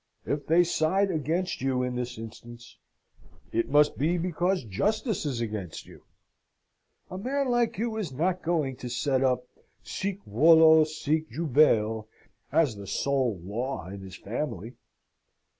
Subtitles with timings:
[0.25, 2.79] If they side against you in this instance,
[3.51, 6.01] it must be because justice is against you.
[7.11, 9.45] A man like you is not going to set up
[9.83, 12.07] sic volo sic jubeo
[12.51, 14.73] as the sole law in his family!"